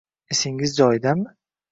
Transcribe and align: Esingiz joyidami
Esingiz 0.35 0.73
joyidami 0.79 1.27